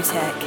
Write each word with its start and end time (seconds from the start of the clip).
DJ 0.00 0.39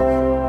Bye. 0.00 0.39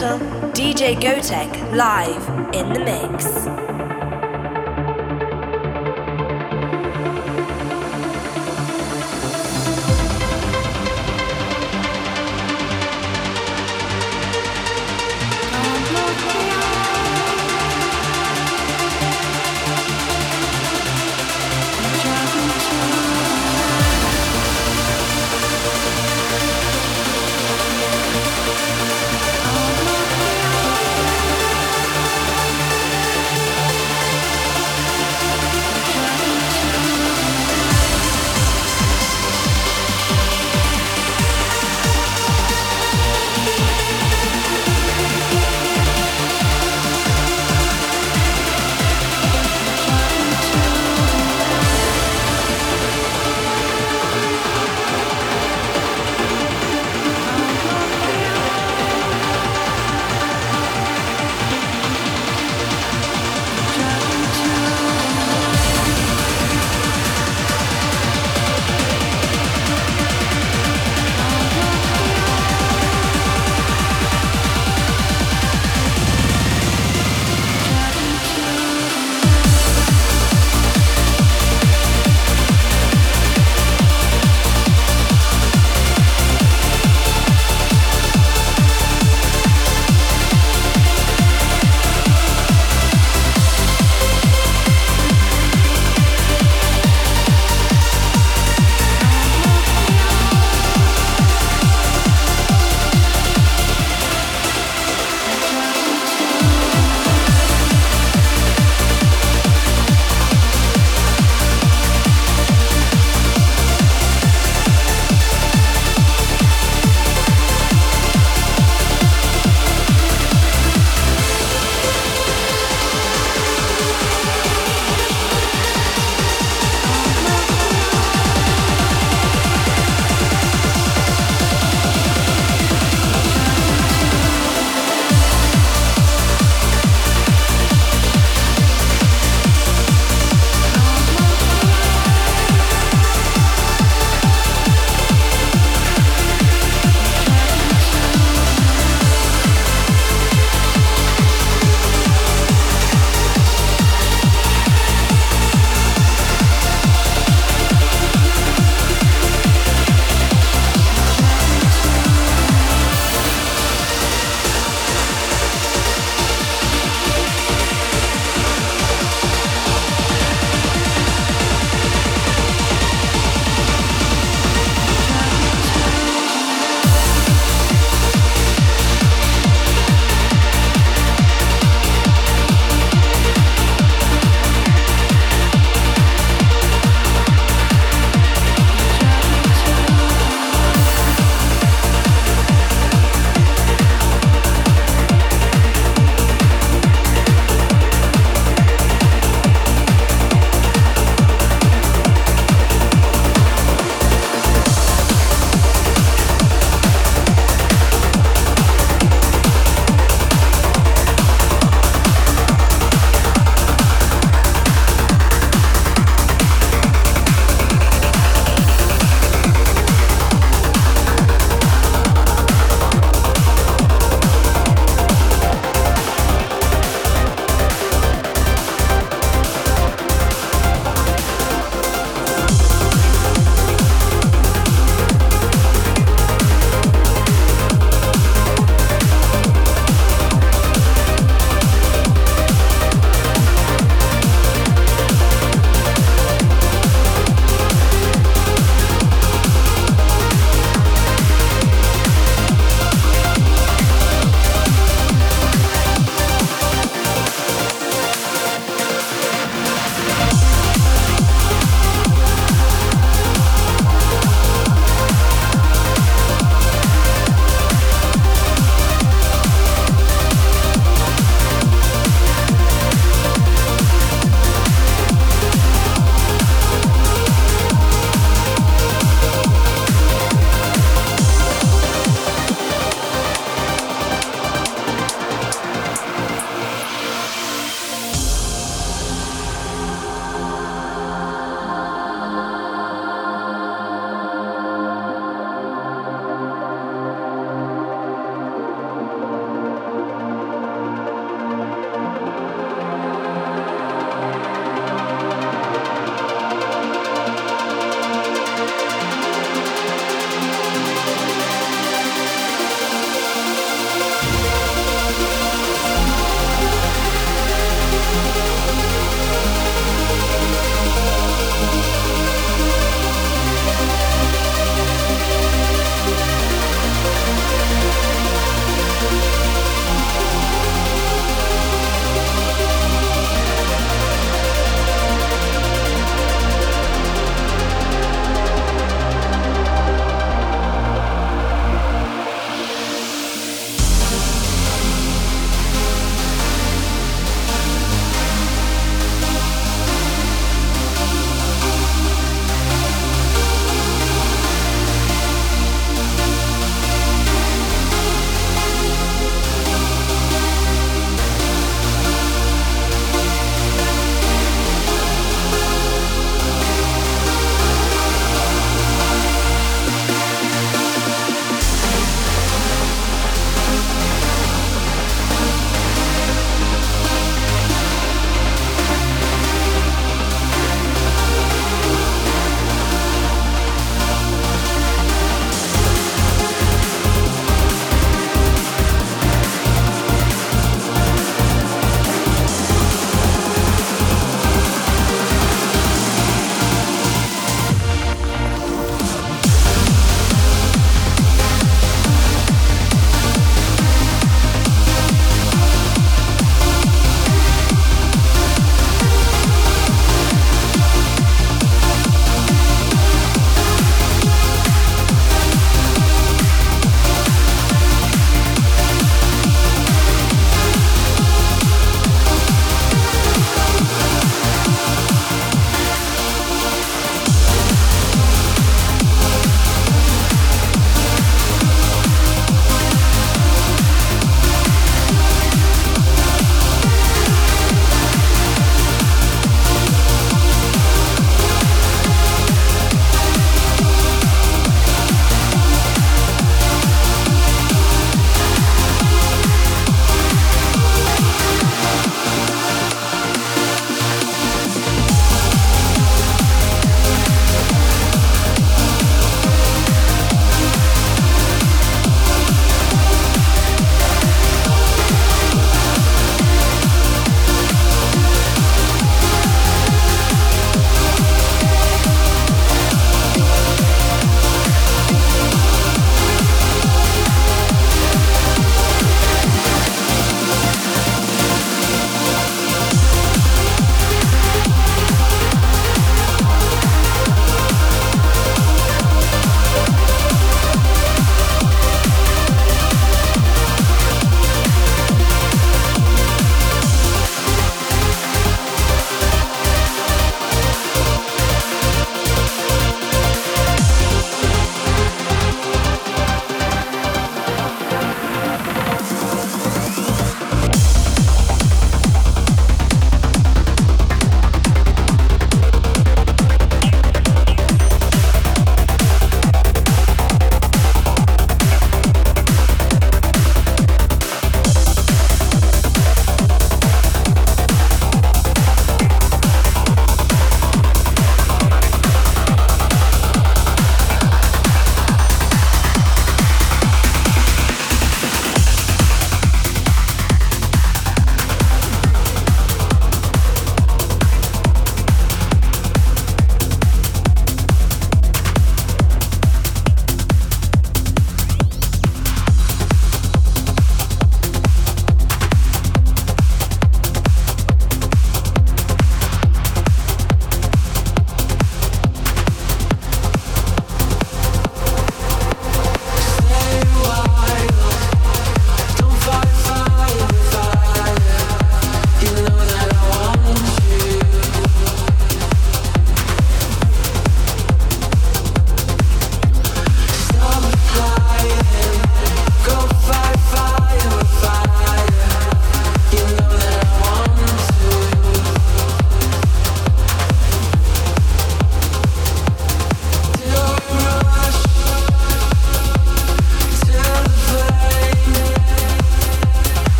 DJ 0.00 0.96
Gotek 0.98 1.76
live 1.76 2.54
in 2.54 2.72
the 2.72 2.80
mix. 2.80 3.59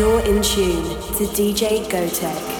You're 0.00 0.20
in 0.20 0.40
tune 0.40 0.82
to 1.18 1.26
DJ 1.26 1.84
Gotek. 1.84 2.59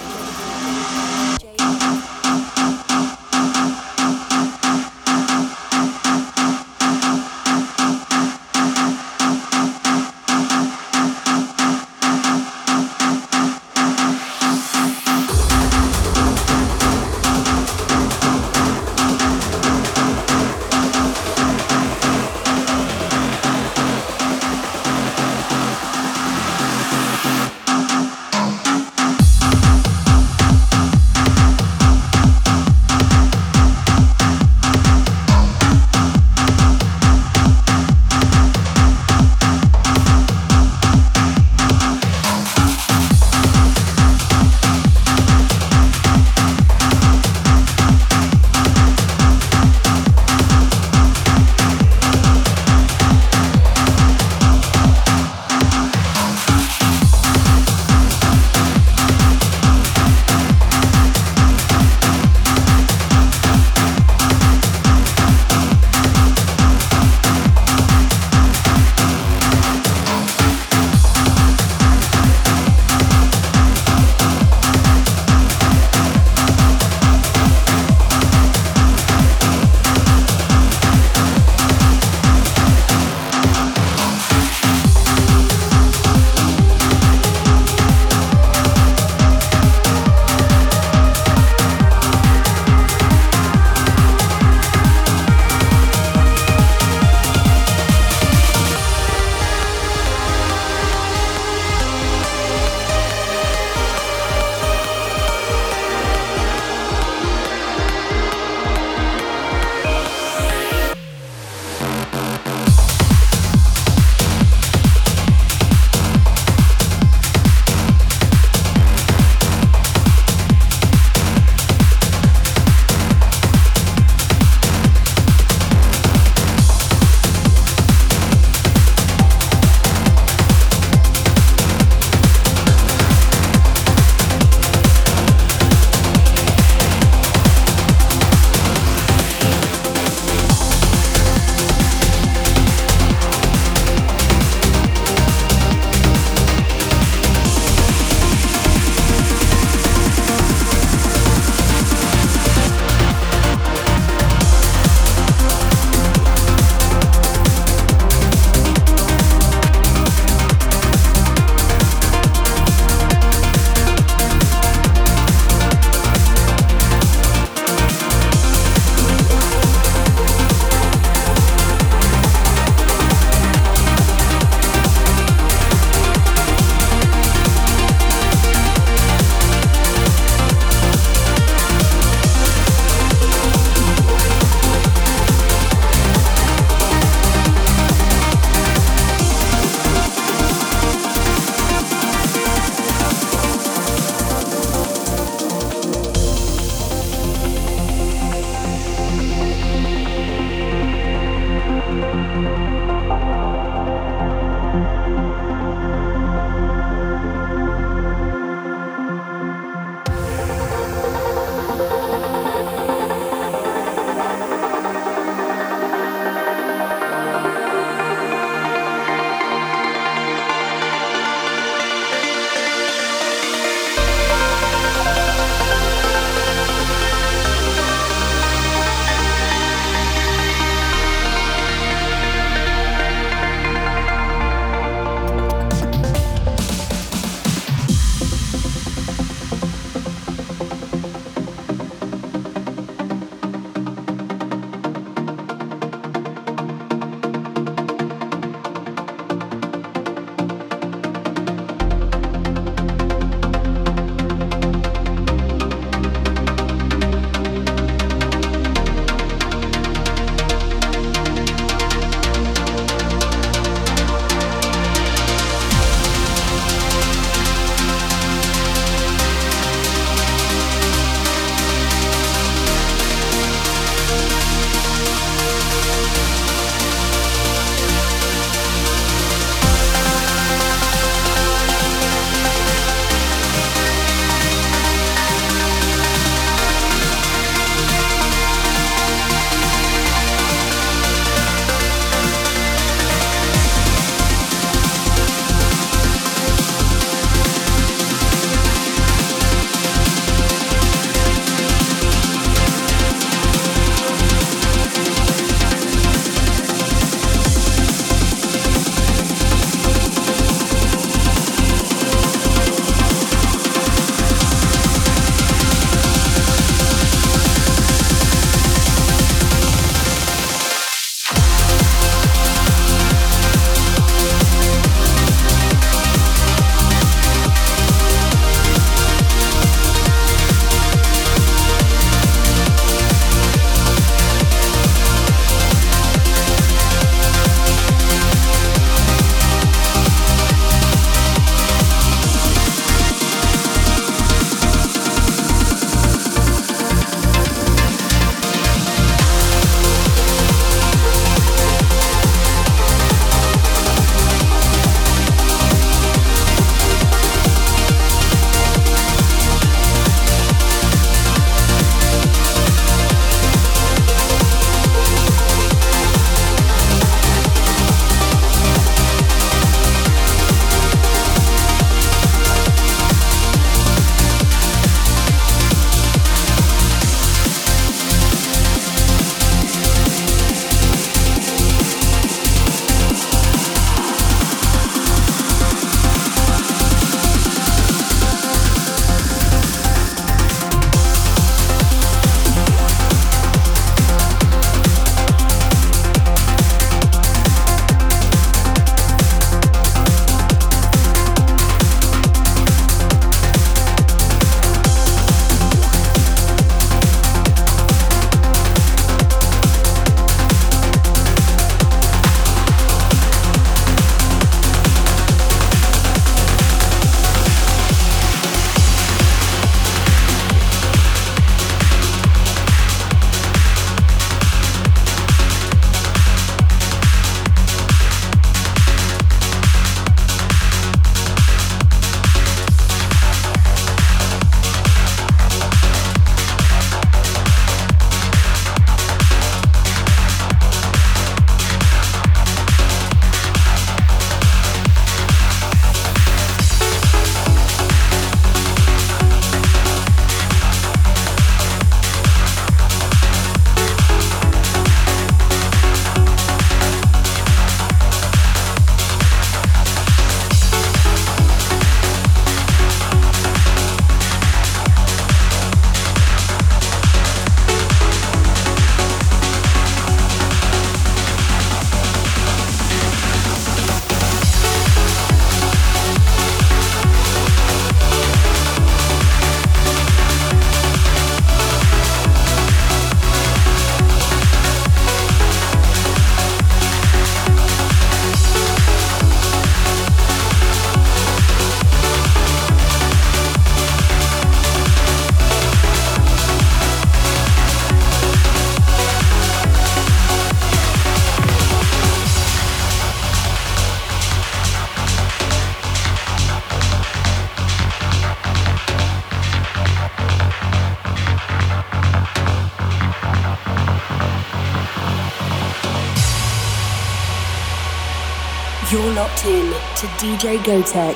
To 520.01 520.07
DJ 520.17 520.57
Gotek 520.63 521.15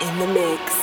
in 0.00 0.18
the 0.18 0.26
mix. 0.26 0.75